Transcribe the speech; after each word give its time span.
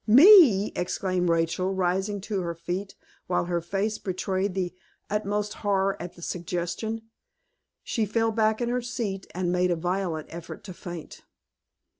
"Me!" 0.07 0.71
exclaimed 0.75 1.29
Rachel, 1.29 1.75
rising 1.75 2.21
to 2.21 2.41
her 2.41 2.55
feet, 2.55 2.95
while 3.27 3.45
her 3.45 3.61
face 3.61 3.99
betrayed 3.99 4.55
the 4.55 4.73
utmost 5.11 5.53
horror 5.61 5.95
at 6.01 6.15
the 6.15 6.23
suggestion. 6.23 7.03
She 7.83 8.07
fell 8.07 8.31
back 8.31 8.61
in 8.61 8.69
her 8.69 8.81
seat, 8.81 9.27
and 9.35 9.51
made 9.51 9.69
a 9.69 9.75
violent 9.75 10.25
effort 10.31 10.63
to 10.63 10.73
faint. 10.73 11.21